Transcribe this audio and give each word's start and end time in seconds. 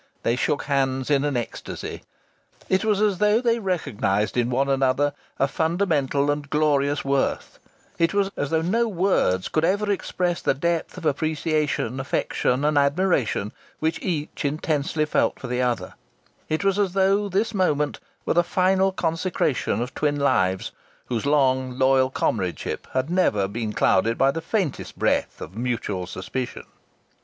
They 0.23 0.35
shook 0.35 0.63
hands 0.63 1.11
in 1.11 1.23
an 1.23 1.37
ecstasy. 1.37 2.01
It 2.69 2.83
was 2.83 2.99
as 3.01 3.19
though 3.19 3.39
they 3.39 3.59
recognized 3.59 4.35
in 4.35 4.49
one 4.49 4.67
another 4.67 5.13
a 5.37 5.47
fundamental 5.47 6.31
and 6.31 6.49
glorious 6.49 7.05
worth; 7.05 7.59
it 7.99 8.11
was 8.11 8.31
as 8.35 8.49
though 8.49 8.63
no 8.63 8.87
words 8.87 9.47
could 9.47 9.63
ever 9.63 9.91
express 9.91 10.41
the 10.41 10.55
depth 10.55 10.97
of 10.97 11.05
appreciation, 11.05 11.99
affection 11.99 12.65
and 12.65 12.79
admiration 12.79 13.51
which 13.77 14.01
each 14.01 14.43
intensely 14.43 15.05
felt 15.05 15.39
for 15.39 15.45
the 15.45 15.61
other; 15.61 15.93
it 16.49 16.63
was 16.63 16.79
as 16.79 16.93
though 16.93 17.29
this 17.29 17.53
moment 17.53 17.99
were 18.25 18.33
the 18.33 18.43
final 18.43 18.91
consecration 18.91 19.83
of 19.83 19.93
twin 19.93 20.17
lives 20.19 20.71
whose 21.09 21.27
long, 21.27 21.77
loyal 21.77 22.09
comradeship 22.09 22.87
had 22.93 23.11
never 23.11 23.47
been 23.47 23.71
clouded 23.71 24.17
by 24.17 24.31
the 24.31 24.41
faintest 24.41 24.97
breath 24.97 25.39
of 25.41 25.55
mutual 25.55 26.07
suspicion. 26.07 26.63